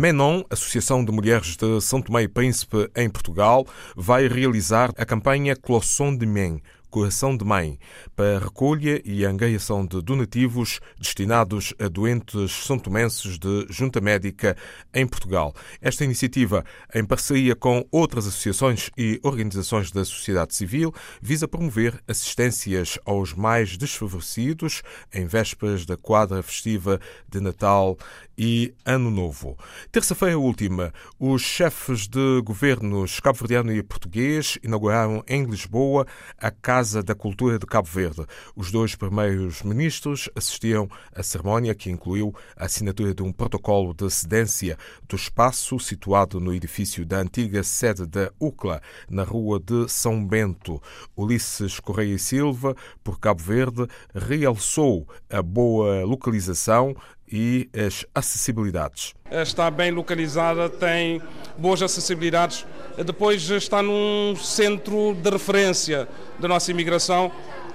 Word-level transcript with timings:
Menon, 0.00 0.44
Associação 0.48 1.04
de 1.04 1.12
Mulheres 1.12 1.58
de 1.58 1.78
São 1.82 2.00
Tomé 2.00 2.22
e 2.22 2.28
Príncipe 2.28 2.90
em 2.96 3.10
Portugal, 3.10 3.66
vai 3.94 4.26
realizar 4.26 4.90
a 4.96 5.04
campanha 5.04 5.54
Closson 5.54 6.16
de 6.16 6.24
Men, 6.24 6.62
Coração 6.90 7.36
de 7.36 7.44
Mãe, 7.44 7.78
para 8.16 8.40
recolha 8.40 9.00
e 9.04 9.24
angariação 9.24 9.86
de 9.86 10.02
donativos 10.02 10.80
destinados 10.98 11.72
a 11.78 11.86
doentes 11.86 12.50
santomenses 12.66 13.38
de 13.38 13.66
junta 13.70 14.00
médica 14.00 14.56
em 14.92 15.06
Portugal. 15.06 15.54
Esta 15.80 16.04
iniciativa, 16.04 16.64
em 16.92 17.04
parceria 17.04 17.54
com 17.54 17.86
outras 17.92 18.26
associações 18.26 18.90
e 18.98 19.20
organizações 19.22 19.92
da 19.92 20.04
sociedade 20.04 20.54
civil, 20.54 20.92
visa 21.22 21.46
promover 21.46 22.02
assistências 22.08 22.98
aos 23.04 23.34
mais 23.34 23.76
desfavorecidos 23.76 24.82
em 25.14 25.26
vésperas 25.26 25.86
da 25.86 25.96
quadra 25.96 26.42
festiva 26.42 27.00
de 27.28 27.40
Natal 27.40 27.96
e 28.36 28.74
Ano 28.84 29.10
Novo. 29.10 29.56
Terça-feira 29.92 30.38
última, 30.38 30.92
os 31.18 31.42
chefes 31.42 32.08
de 32.08 32.40
governos 32.42 33.20
cabo-verdiano 33.20 33.72
e 33.72 33.82
português 33.82 34.58
inauguraram 34.62 35.22
em 35.28 35.44
Lisboa 35.44 36.06
a 36.36 36.50
Casa 36.50 36.79
da 36.80 37.14
Cultura 37.14 37.58
de 37.58 37.66
Cabo 37.66 37.86
Verde. 37.86 38.24
Os 38.56 38.72
dois 38.72 38.94
primeiros 38.94 39.62
ministros 39.62 40.30
assistiam 40.34 40.88
à 41.14 41.22
cerimónia 41.22 41.74
que 41.74 41.90
incluiu 41.90 42.34
a 42.56 42.64
assinatura 42.64 43.14
de 43.14 43.22
um 43.22 43.30
protocolo 43.30 43.92
de 43.92 44.10
cedência 44.10 44.78
do 45.06 45.14
espaço 45.14 45.78
situado 45.78 46.40
no 46.40 46.54
edifício 46.54 47.04
da 47.04 47.18
antiga 47.18 47.62
sede 47.62 48.06
da 48.06 48.32
UCLA, 48.40 48.80
na 49.10 49.24
rua 49.24 49.60
de 49.60 49.88
São 49.88 50.24
Bento. 50.26 50.82
Ulisses 51.14 51.78
Correia 51.78 52.14
e 52.14 52.18
Silva, 52.18 52.74
por 53.04 53.20
Cabo 53.20 53.42
Verde, 53.42 53.86
realçou 54.14 55.06
a 55.28 55.42
boa 55.42 56.02
localização 56.04 56.96
e 57.30 57.68
as 57.74 58.04
acessibilidades. 58.14 59.14
Está 59.30 59.70
bem 59.70 59.92
localizada, 59.92 60.68
tem 60.68 61.22
boas 61.56 61.80
acessibilidades. 61.82 62.66
Depois 62.98 63.48
está 63.50 63.82
num 63.82 64.34
centro 64.36 65.14
de 65.14 65.30
referência 65.30 66.08
da 66.38 66.48
nossa 66.48 66.70
imigração. 66.70 67.30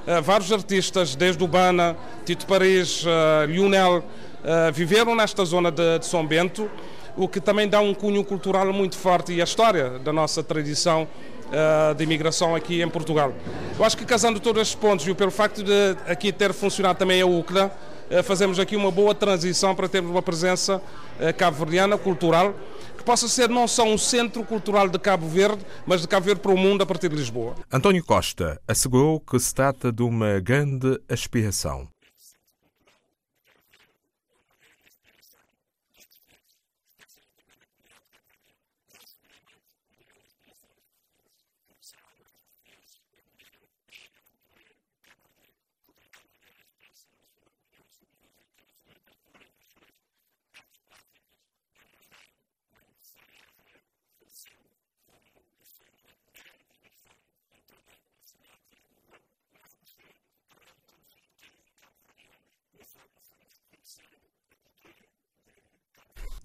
Eh, 0.08 0.22
vários 0.22 0.52
artistas, 0.52 1.16
desde 1.16 1.44
o 1.44 1.48
Bana, 1.48 1.98
Tito 2.26 2.46
Paris, 2.46 3.04
eh, 3.08 3.46
Lionel, 3.48 4.04
eh, 4.44 4.72
viveram 4.72 5.16
nesta 5.16 5.44
zona 5.44 5.72
de 5.72 6.06
São 6.06 6.26
Bento, 6.26 6.70
o 7.18 7.28
que 7.28 7.42
também 7.42 7.68
dá 7.68 7.80
um 7.80 7.92
cunho 7.92 8.24
cultural 8.24 8.72
muito 8.72 8.98
forte 8.98 9.34
e 9.34 9.42
a 9.42 9.44
história 9.44 9.98
da 10.00 10.14
nossa 10.14 10.44
tradição 10.44 11.08
de 11.96 12.04
imigração 12.04 12.56
aqui 12.56 12.82
em 12.82 12.90
Portugal. 12.90 13.32
Eu 13.78 13.86
acho 13.86 13.96
que 13.96 14.04
casando 14.04 14.40
todos 14.40 14.64
estes 14.64 14.76
pontos 14.76 15.08
e 15.08 15.14
pelo 15.14 15.30
facto 15.30 15.64
de 15.64 15.96
aqui 16.08 16.32
ter 16.34 16.52
funcionado 16.52 16.98
também 16.98 17.22
a 17.22 17.26
UCLA, 17.26 17.72
fazemos 18.24 18.60
aqui 18.60 18.76
uma 18.76 18.90
boa 18.90 19.14
transição 19.14 19.76
para 19.76 19.88
termos 19.88 20.10
uma 20.10 20.24
presença 20.24 20.82
cabo-verdiana, 21.38 22.00
cultural, 22.00 22.56
possa 23.06 23.28
ser 23.28 23.48
não 23.48 23.68
só 23.68 23.86
um 23.86 23.98
centro 23.98 24.44
cultural 24.44 24.90
de 24.90 24.98
Cabo 24.98 25.28
Verde, 25.28 25.64
mas 25.86 26.02
de 26.02 26.08
Cabo 26.08 26.26
Verde 26.26 26.42
para 26.42 26.52
o 26.52 26.58
mundo 26.58 26.82
a 26.82 26.86
partir 26.86 27.08
de 27.08 27.16
Lisboa. 27.16 27.54
António 27.72 28.04
Costa 28.04 28.60
assegurou 28.68 29.20
que 29.20 29.40
se 29.40 29.54
trata 29.54 29.92
de 29.92 30.02
uma 30.02 30.40
grande 30.40 31.00
aspiração. 31.08 31.88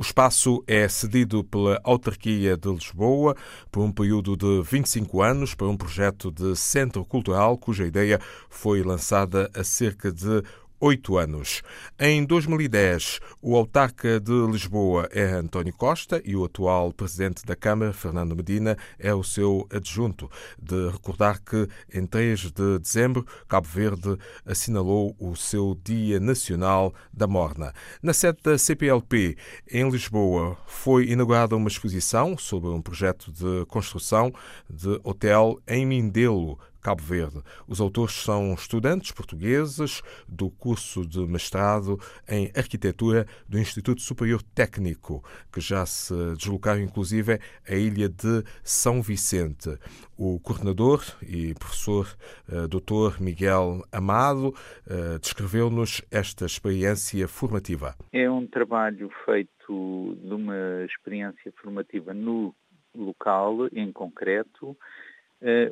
O 0.01 0.03
espaço 0.03 0.65
é 0.67 0.89
cedido 0.89 1.45
pela 1.45 1.79
Autarquia 1.85 2.57
de 2.57 2.71
Lisboa 2.71 3.37
por 3.71 3.83
um 3.83 3.93
período 3.93 4.35
de 4.35 4.63
25 4.63 5.21
anos 5.21 5.55
para 5.55 5.67
um 5.67 5.77
projeto 5.77 6.31
de 6.31 6.57
centro 6.57 7.05
cultural 7.05 7.59
cuja 7.59 7.85
ideia 7.85 8.19
foi 8.49 8.83
lançada 8.83 9.51
há 9.55 9.63
cerca 9.63 10.11
de 10.11 10.43
oito 10.81 11.19
anos. 11.19 11.63
Em 11.99 12.25
2010, 12.25 13.21
o 13.43 13.55
autarca 13.55 14.19
de 14.19 14.33
Lisboa 14.51 15.09
é 15.13 15.25
António 15.25 15.75
Costa 15.75 16.23
e 16.25 16.35
o 16.35 16.45
atual 16.45 16.91
presidente 16.93 17.45
da 17.45 17.55
Câmara, 17.55 17.93
Fernando 17.93 18.35
Medina, 18.35 18.77
é 18.99 19.13
o 19.13 19.23
seu 19.23 19.69
adjunto. 19.71 20.31
De 20.59 20.89
recordar 20.89 21.41
que, 21.43 21.69
em 21.93 22.07
3 22.07 22.51
de 22.53 22.79
dezembro, 22.79 23.27
Cabo 23.47 23.69
Verde 23.69 24.17
assinalou 24.47 25.15
o 25.19 25.37
seu 25.37 25.79
Dia 25.85 26.19
Nacional 26.19 26.95
da 27.13 27.27
Morna. 27.27 27.75
Na 28.03 28.15
sede 28.15 28.39
da 28.43 28.57
CPLP, 28.57 29.37
em 29.71 29.89
Lisboa, 29.91 30.57
foi 30.67 31.11
inaugurada 31.11 31.55
uma 31.57 31.69
exposição 31.69 32.39
sobre 32.39 32.71
um 32.71 32.81
projeto 32.81 33.31
de 33.31 33.67
construção 33.67 34.33
de 34.69 34.99
hotel 35.05 35.61
em 35.69 35.85
Mindelo, 35.85 36.59
Cabo 36.81 37.03
Verde. 37.03 37.43
Os 37.67 37.81
autores 37.81 38.15
são 38.15 38.55
estudantes 38.55 39.13
portugueses 39.13 40.03
do 40.29 40.51
curso 40.51 41.07
de 41.07 41.21
mestrado 41.27 41.99
em 42.29 42.51
Arquitetura 42.57 43.27
do 43.49 43.59
Instituto 43.59 44.01
Superior 44.01 44.43
Técnico, 44.43 45.23
que 45.53 45.61
já 45.61 45.85
se 45.87 46.15
deslocaram 46.37 46.81
inclusive 46.81 47.39
à 47.69 47.75
ilha 47.75 48.09
de 48.09 48.43
São 48.63 49.03
Vicente. 49.03 49.79
O 50.17 50.39
coordenador 50.41 51.03
e 51.23 51.55
professor 51.55 52.07
uh, 52.49 52.69
Dr. 52.69 53.21
Miguel 53.21 53.83
Amado 53.93 54.49
uh, 54.49 55.19
descreveu-nos 55.21 56.03
esta 56.11 56.45
experiência 56.45 57.27
formativa. 57.29 57.95
É 58.13 58.31
um 58.31 58.47
trabalho 58.47 59.11
feito 59.25 60.17
de 60.23 60.35
uma 60.35 60.85
experiência 60.85 61.53
formativa 61.63 62.13
no 62.13 62.55
local, 62.95 63.67
em 63.73 63.93
concreto, 63.93 64.77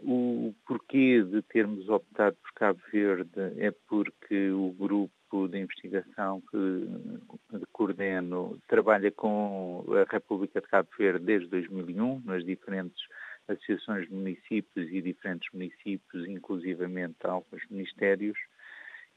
o 0.03 0.55
porquê 0.67 1.23
de 1.23 1.43
termos 1.43 1.89
optado 1.89 2.37
por 2.43 2.53
Cabo 2.55 2.81
Verde 2.91 3.53
é 3.59 3.71
porque 3.87 4.51
o 4.51 4.73
grupo 4.73 5.49
de 5.49 5.59
investigação 5.59 6.43
que 6.51 7.59
coordeno 7.73 8.59
trabalha 8.67 9.11
com 9.11 9.85
a 9.91 10.11
República 10.11 10.61
de 10.61 10.69
Cabo 10.69 10.89
Verde 10.99 11.25
desde 11.25 11.49
2001, 11.49 12.23
nas 12.25 12.45
diferentes 12.45 13.01
associações 13.47 14.09
de 14.09 14.15
municípios 14.15 14.91
e 14.91 15.03
diferentes 15.03 15.49
municípios, 15.53 16.29
inclusivamente 16.29 17.17
alguns 17.23 17.63
ministérios, 17.71 18.39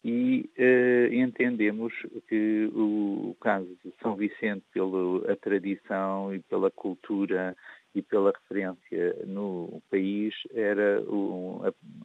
e 0.04 0.50
uh, 0.58 1.14
entendemos 1.14 1.94
que 2.28 2.70
o, 2.74 3.36
caso 3.40 3.68
de 3.86 3.94
São 4.02 4.16
Vicente, 4.16 4.64
pela 4.74 5.36
tradição 5.38 6.34
e 6.34 6.40
pela 6.40 6.72
cultura 6.72 7.56
e 7.94 8.02
pela 8.02 8.32
referência 8.32 9.16
no 9.26 9.82
país, 9.90 10.34
era 10.54 11.02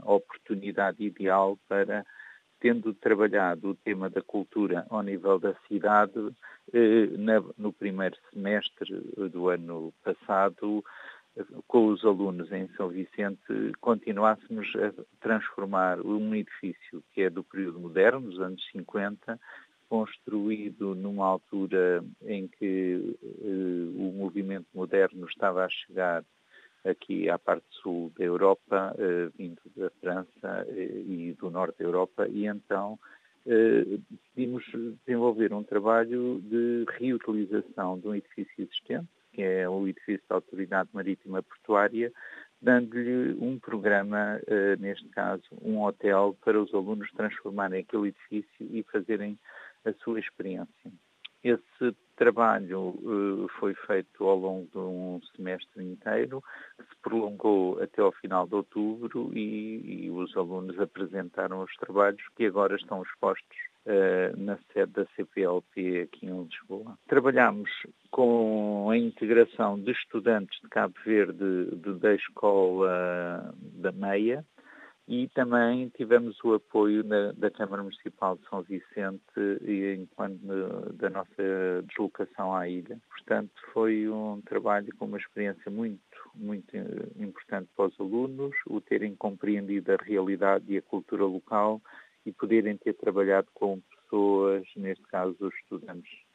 a 0.03 0.13
oportunidade 0.13 1.05
ideal 1.05 1.59
para, 1.69 2.05
tendo 2.61 2.93
trabalhado 2.95 3.71
o 3.71 3.75
tema 3.75 4.11
da 4.11 4.23
cultura 4.23 4.87
ao 4.91 5.03
nível 5.03 5.39
da 5.39 5.55
cidade, 5.69 6.35
eh, 6.73 7.09
no 7.57 7.73
primeiro 7.73 8.17
semestre 8.33 8.95
do 9.33 9.49
ano 9.49 9.93
passado, 10.03 10.85
com 11.67 11.89
os 11.89 12.05
alunos 12.05 12.51
em 12.51 12.67
São 12.77 12.89
Vicente, 12.89 13.73
continuássemos 13.81 14.67
a 14.77 14.93
transformar 15.21 16.01
um 16.01 16.35
edifício 16.35 17.03
que 17.13 17.23
é 17.23 17.31
do 17.31 17.45
período 17.45 17.79
moderno, 17.79 18.23
dos 18.23 18.41
anos 18.41 18.65
50, 18.73 19.39
construído 19.89 20.95
numa 20.95 21.27
altura 21.27 22.05
em 22.23 22.49
que 22.49 23.17
uh, 23.23 24.09
o 24.09 24.13
movimento 24.13 24.67
moderno 24.75 25.27
estava 25.27 25.65
a 25.65 25.69
chegar 25.69 26.25
aqui 26.85 27.29
à 27.29 27.39
parte 27.39 27.67
sul 27.83 28.13
da 28.17 28.25
Europa, 28.25 28.95
uh, 28.95 29.33
vindo 29.37 29.61
da 29.77 29.91
França 30.01 30.67
uh, 30.69 31.13
e 31.13 31.37
do 31.39 31.51
norte 31.51 31.79
da 31.79 31.85
Europa, 31.85 32.29
e 32.29 32.47
então 32.47 32.99
decidimos 34.35 34.65
desenvolver 35.07 35.53
um 35.53 35.63
trabalho 35.63 36.41
de 36.43 36.85
reutilização 36.99 37.97
de 37.97 38.09
um 38.09 38.15
edifício 38.17 38.53
existente, 38.59 39.07
que 39.33 39.41
é 39.41 39.69
o 39.69 39.87
edifício 39.87 40.25
da 40.29 40.35
Autoridade 40.35 40.91
Marítima 40.93 41.41
Portuária, 41.45 42.13
dando-lhe 42.61 43.37
um 43.41 43.57
programa, 43.57 44.41
neste 44.81 45.09
caso 45.11 45.45
um 45.63 45.81
hotel, 45.81 46.37
para 46.45 46.61
os 46.61 46.75
alunos 46.75 47.09
transformarem 47.13 47.83
aquele 47.83 48.09
edifício 48.09 48.67
e 48.69 48.83
fazerem 48.91 49.39
a 49.87 49.93
sua 49.95 50.21
experiência. 50.21 50.93
Esse 51.43 51.97
trabalho 52.17 52.89
uh, 52.89 53.49
foi 53.61 53.75
feito 53.87 54.25
ao 54.25 54.37
longo 54.37 54.69
de 54.73 54.79
um 54.79 55.21
semestre 55.37 55.85
inteiro, 55.85 56.43
que 56.77 56.83
se 56.83 56.97
prolongou 57.03 57.81
até 57.81 58.03
ao 58.03 58.11
final 58.13 58.47
de 58.47 58.55
outubro 58.55 59.31
e, 59.33 60.07
e, 60.07 60.11
os 60.11 60.37
alunos 60.37 60.79
apresentaram 60.81 61.63
os 61.63 61.73
trabalhos 61.77 62.23
que 62.35 62.47
agora 62.47 62.75
estão 62.75 63.03
expostos 63.03 63.57
uh, 63.85 64.37
na 64.37 64.59
sede 64.73 64.93
da 64.93 65.07
CPLP 65.15 66.01
aqui 66.03 66.27
em 66.27 66.43
Lisboa. 66.43 66.99
Trabalhamos 67.07 67.71
com 68.11 68.89
a 68.91 68.97
integração 68.97 69.79
de 69.79 69.93
estudantes 69.93 70.59
de 70.63 70.69
Cabo 70.69 70.95
Verde 71.05 71.77
de, 71.77 71.95
da 71.99 72.15
Escola 72.15 73.55
da 73.75 73.93
Meia, 73.93 74.45
e 75.09 75.29
também 75.29 75.89
tivemos 75.91 76.37
o 76.43 76.55
apoio 76.55 77.05
da, 77.05 77.33
da 77.33 77.51
Câmara 77.51 77.83
Municipal 77.83 78.37
de 78.37 78.49
São 78.49 78.63
Vicente 78.63 79.23
enquanto 80.01 80.41
da 80.95 81.09
nossa 81.09 81.83
deslocação 81.87 82.55
à 82.55 82.69
ilha. 82.69 82.99
Portanto, 83.09 83.53
foi 83.73 84.09
um 84.09 84.41
trabalho 84.43 84.89
com 84.97 85.05
uma 85.05 85.19
experiência 85.19 85.71
muito, 85.71 86.01
muito 86.35 86.77
importante 87.17 87.69
para 87.77 87.87
os 87.87 88.01
alunos, 88.01 88.55
o 88.67 88.81
terem 88.81 89.15
compreendido 89.15 89.93
a 89.93 89.97
realidade 90.03 90.65
e 90.69 90.79
a 90.79 90.83
cultura 90.83 91.25
local 91.25 91.81
e 92.25 92.33
poderem 92.33 92.77
ter 92.77 92.95
trabalhado 92.95 93.47
com 93.55 93.81
pessoas, 93.81 94.67
neste 94.75 95.05
caso 95.05 95.37
os 95.41 95.55
estudantes 95.55 96.26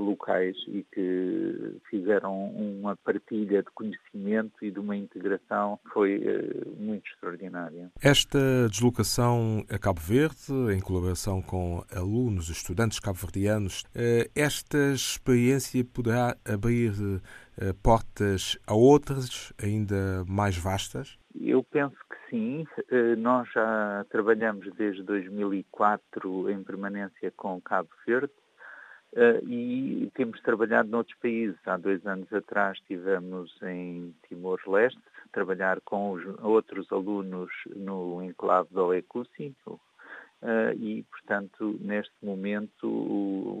locais 0.00 0.56
e 0.68 0.84
que 0.92 1.80
fizeram 1.88 2.50
uma 2.50 2.96
partilha 2.96 3.62
de 3.62 3.70
conhecimento 3.70 4.64
e 4.64 4.70
de 4.70 4.78
uma 4.78 4.96
integração 4.96 5.78
que 5.84 5.90
foi 5.90 6.18
uh, 6.18 6.76
muito 6.78 7.08
extraordinária. 7.10 7.90
Esta 8.00 8.68
deslocação 8.70 9.64
a 9.70 9.78
Cabo 9.78 10.00
Verde, 10.00 10.52
em 10.74 10.80
colaboração 10.80 11.40
com 11.40 11.82
alunos, 11.94 12.48
estudantes 12.48 13.00
cabo-verdianos, 13.00 13.82
uh, 13.82 14.30
esta 14.34 14.92
experiência 14.92 15.84
poderá 15.84 16.36
abrir 16.44 16.92
uh, 16.92 17.74
portas 17.82 18.58
a 18.66 18.74
outras 18.74 19.52
ainda 19.62 20.24
mais 20.28 20.56
vastas? 20.56 21.18
Eu 21.34 21.62
penso 21.62 21.96
que 22.10 22.30
sim. 22.30 22.66
Nós 23.18 23.48
já 23.52 24.04
trabalhamos 24.10 24.68
desde 24.74 25.02
2004 25.02 26.50
em 26.50 26.62
permanência 26.62 27.30
com 27.36 27.60
Cabo 27.60 27.88
Verde 28.06 28.32
e 29.46 30.10
temos 30.14 30.40
trabalhado 30.42 30.90
noutros 30.90 31.16
países. 31.18 31.56
Há 31.66 31.76
dois 31.76 32.04
anos 32.06 32.30
atrás 32.32 32.78
estivemos 32.78 33.50
em 33.62 34.14
Timor-Leste, 34.28 35.00
trabalhar 35.32 35.80
com 35.82 36.12
os 36.12 36.22
outros 36.42 36.90
alunos 36.92 37.50
no 37.74 38.22
enclave 38.22 38.68
do 38.72 38.92
Ecusi, 38.92 39.54
uh, 39.66 39.78
e, 40.78 41.02
portanto, 41.04 41.78
neste 41.80 42.14
momento 42.22 42.88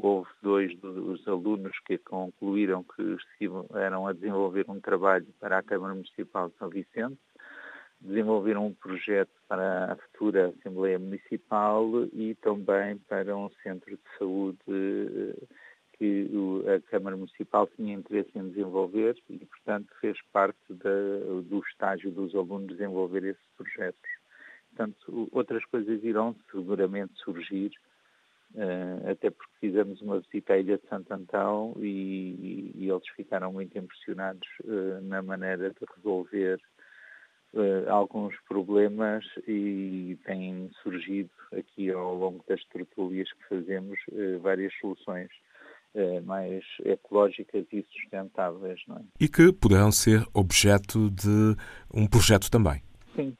houve 0.02 0.28
dois 0.42 0.78
dos 0.78 1.26
alunos 1.26 1.78
que 1.86 1.98
concluíram 1.98 2.84
que 2.84 3.16
eram 3.74 4.06
a 4.06 4.12
desenvolver 4.12 4.66
um 4.68 4.80
trabalho 4.80 5.26
para 5.40 5.58
a 5.58 5.62
Câmara 5.62 5.94
Municipal 5.94 6.48
de 6.48 6.56
São 6.56 6.68
Vicente, 6.68 7.18
desenvolveram 8.06 8.66
um 8.66 8.74
projeto 8.74 9.30
para 9.48 9.92
a 9.92 9.96
futura 9.96 10.48
Assembleia 10.48 10.98
Municipal 10.98 11.86
e 12.12 12.34
também 12.36 12.98
para 13.08 13.36
um 13.36 13.50
centro 13.62 13.96
de 13.96 14.18
saúde 14.18 14.58
eh, 14.68 15.46
que 15.98 16.30
a 16.74 16.90
Câmara 16.90 17.16
Municipal 17.16 17.66
tinha 17.68 17.94
interesse 17.94 18.30
em 18.34 18.48
desenvolver 18.48 19.16
e, 19.30 19.38
portanto, 19.38 19.88
fez 20.00 20.18
parte 20.32 20.58
da, 20.68 21.40
do 21.42 21.62
estágio 21.70 22.10
dos 22.10 22.34
alunos 22.34 22.68
desenvolver 22.68 23.24
esses 23.24 23.46
projetos. 23.56 24.10
Portanto, 24.68 25.28
outras 25.32 25.64
coisas 25.64 26.04
irão 26.04 26.36
seguramente 26.50 27.14
surgir, 27.20 27.72
eh, 28.54 29.10
até 29.10 29.30
porque 29.30 29.52
fizemos 29.58 30.00
uma 30.02 30.20
visita 30.20 30.52
à 30.52 30.58
Ilha 30.58 30.76
de 30.76 30.86
Santo 30.86 31.12
Antão 31.12 31.74
e, 31.78 32.72
e 32.74 32.88
eles 32.90 33.08
ficaram 33.16 33.52
muito 33.52 33.76
impressionados 33.76 34.46
eh, 34.64 35.00
na 35.02 35.22
maneira 35.22 35.70
de 35.70 35.86
resolver 35.96 36.60
uh, 37.56 37.90
alguns 37.90 38.34
problemas 38.48 39.24
e 39.46 40.18
têm 40.24 40.70
surgido 40.82 41.30
aqui 41.52 41.90
ao 41.90 42.14
longo 42.14 42.44
das 42.48 42.62
tertúlias 42.66 43.28
que 43.32 43.48
fazemos 43.48 43.98
uh, 44.12 44.38
várias 44.40 44.72
soluções 44.80 45.28
uh, 45.94 46.22
mais 46.24 46.64
ecológicas 46.84 47.66
e 47.72 47.84
sustentáveis. 47.92 48.80
É? 48.90 49.24
E 49.24 49.28
que 49.28 49.52
poderão 49.52 49.90
ser 49.90 50.24
objeto 50.32 51.10
de 51.10 51.56
um 51.92 52.06
projeto 52.06 52.50
também. 52.50 52.82
Sim, 53.14 53.36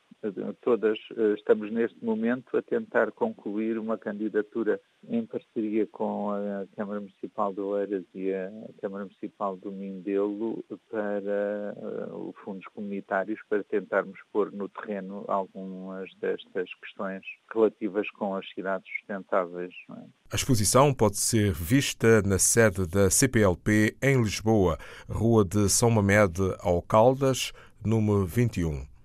todas 0.61 0.99
eh, 1.17 1.34
estamos 1.34 1.70
neste 1.70 2.05
momento 2.05 2.56
a 2.56 2.62
tentar 2.62 3.12
concluir 3.12 3.78
uma 3.78 3.99
candidatura 3.99 4.81
em 5.08 5.25
parceria 5.25 5.87
com 5.87 6.31
a 6.31 6.67
Câmara 6.76 7.00
Municipal 7.00 7.52
de 7.52 7.61
Oeiras 7.61 8.05
e 8.14 8.32
a 8.32 8.50
Câmara 8.81 9.05
Municipal 9.05 9.56
do 9.56 9.70
Mindelo 9.70 10.64
para 10.90 11.75
uh, 11.76 12.34
fundos 12.44 12.64
comunitários 12.75 13.38
para 13.49 13.62
tentarmos 13.64 14.19
pôr 14.32 14.52
no 14.52 14.69
terreno 14.69 15.25
algumas 15.28 16.12
destas 16.17 16.69
questões 16.81 17.23
relativas 17.52 18.11
com 18.11 18.34
as 18.34 18.49
cidades 18.52 18.88
sustentáveis. 18.99 19.73
É? 19.90 20.05
A 20.32 20.37
exposição 20.37 20.93
pode 20.93 21.19
ser 21.19 21.52
vista 21.52 22.23
na 22.23 22.38
sede 22.38 22.87
da 22.87 23.11
CPLP 23.11 23.96
em 24.02 24.20
Lisboa, 24.20 24.76
Rua 25.08 25.44
de 25.44 25.69
São 25.69 25.90
Mamede 25.90 26.43
ao 26.61 26.82
Caldas, 26.82 27.52
número 27.84 28.26
21. 28.26 28.95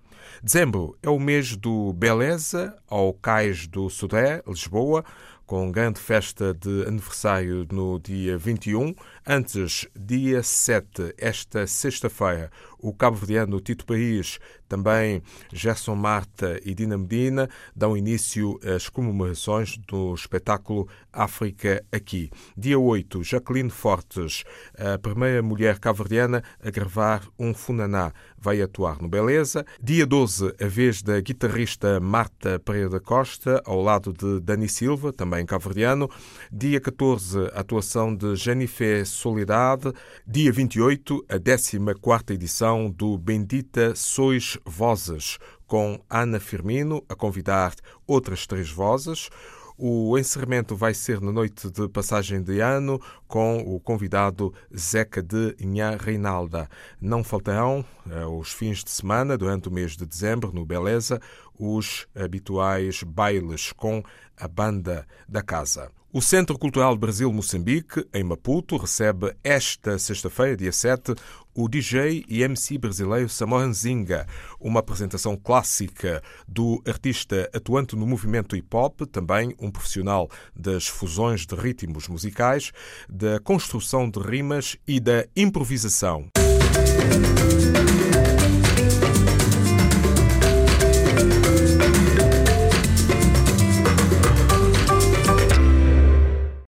Dezembro 0.44 0.98
é 1.00 1.08
o 1.08 1.20
mês 1.20 1.54
do 1.54 1.92
Beleza, 1.92 2.76
ao 2.88 3.14
Cais 3.14 3.68
do 3.68 3.88
Sudé, 3.88 4.42
Lisboa, 4.44 5.04
com 5.46 5.70
grande 5.70 6.00
festa 6.00 6.52
de 6.52 6.84
aniversário 6.84 7.64
no 7.70 8.00
dia 8.00 8.36
21. 8.36 8.92
Antes, 9.24 9.86
dia 9.94 10.42
7, 10.42 11.14
esta 11.16 11.64
sexta-feira, 11.64 12.50
o 12.82 12.92
cabo-verdiano 12.92 13.60
Tito 13.60 13.86
País, 13.86 14.38
também 14.68 15.22
Gerson 15.52 15.94
Marta 15.94 16.60
e 16.64 16.74
Dina 16.74 16.98
Medina, 16.98 17.48
dão 17.74 17.96
início 17.96 18.58
às 18.64 18.88
comemorações 18.88 19.78
do 19.78 20.12
espetáculo 20.14 20.88
África 21.12 21.84
Aqui. 21.92 22.30
Dia 22.56 22.78
8, 22.78 23.22
Jacqueline 23.22 23.70
Fortes, 23.70 24.44
a 24.76 24.98
primeira 24.98 25.42
mulher 25.42 25.78
cabo-verdiana 25.78 26.42
a 26.60 26.70
gravar 26.70 27.22
um 27.38 27.54
funaná, 27.54 28.12
vai 28.36 28.60
atuar 28.60 29.00
no 29.00 29.08
Beleza. 29.08 29.64
Dia 29.80 30.04
12, 30.04 30.54
a 30.60 30.66
vez 30.66 31.02
da 31.02 31.20
guitarrista 31.20 32.00
Marta 32.00 32.58
Pereira 32.58 32.90
da 32.90 33.00
Costa, 33.00 33.62
ao 33.64 33.80
lado 33.80 34.12
de 34.12 34.40
Dani 34.40 34.68
Silva, 34.68 35.12
também 35.12 35.46
cabo-verdiano. 35.46 36.10
Dia 36.50 36.80
14, 36.80 37.38
a 37.54 37.60
atuação 37.60 38.14
de 38.14 38.34
Jennifer 38.34 39.06
Soledade. 39.06 39.92
Dia 40.26 40.50
28, 40.50 41.24
a 41.28 41.38
14ª 41.38 42.30
edição 42.30 42.71
do 42.90 43.18
Bendita 43.18 43.94
Sois 43.94 44.58
Vozes, 44.64 45.38
com 45.66 46.00
Ana 46.08 46.40
Firmino 46.40 47.04
a 47.08 47.14
convidar 47.14 47.74
outras 48.06 48.46
três 48.46 48.70
vozes. 48.70 49.28
O 49.76 50.16
encerramento 50.18 50.76
vai 50.76 50.94
ser 50.94 51.20
na 51.20 51.32
noite 51.32 51.70
de 51.70 51.88
passagem 51.88 52.42
de 52.42 52.60
ano 52.60 53.00
com 53.26 53.58
o 53.58 53.80
convidado 53.80 54.54
Zeca 54.76 55.22
de 55.22 55.54
Inhá 55.58 55.96
Reinalda. 55.96 56.68
Não 57.00 57.22
faltarão, 57.22 57.84
eh, 58.08 58.44
fins 58.44 58.82
de 58.84 58.90
semana, 58.90 59.36
durante 59.36 59.68
o 59.68 59.72
mês 59.72 59.96
de 59.96 60.06
dezembro, 60.06 60.52
no 60.52 60.64
Beleza, 60.64 61.20
os 61.58 62.06
habituais 62.14 63.02
bailes 63.02 63.72
com 63.72 64.02
a 64.36 64.48
banda 64.48 65.06
da 65.28 65.42
casa. 65.42 65.90
O 66.14 66.20
Centro 66.20 66.58
Cultural 66.58 66.94
Brasil-Moçambique, 66.94 68.06
em 68.12 68.22
Maputo, 68.22 68.76
recebe 68.76 69.34
esta 69.42 69.98
sexta-feira, 69.98 70.54
dia 70.54 70.70
7, 70.70 71.14
o 71.54 71.66
DJ 71.66 72.22
e 72.28 72.42
MC 72.42 72.76
brasileiro 72.76 73.30
Samoan 73.30 73.72
Zinga, 73.72 74.26
uma 74.60 74.80
apresentação 74.80 75.38
clássica 75.38 76.22
do 76.46 76.82
artista 76.86 77.48
atuante 77.54 77.96
no 77.96 78.06
movimento 78.06 78.54
hip-hop, 78.54 79.06
também 79.06 79.54
um 79.58 79.70
profissional 79.70 80.28
das 80.54 80.86
fusões 80.86 81.46
de 81.46 81.54
ritmos 81.54 82.06
musicais, 82.08 82.72
da 83.08 83.40
construção 83.40 84.06
de 84.10 84.20
rimas 84.20 84.76
e 84.86 85.00
da 85.00 85.26
improvisação. 85.34 86.28